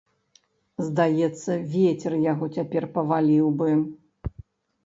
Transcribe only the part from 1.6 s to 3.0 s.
вецер яго цяпер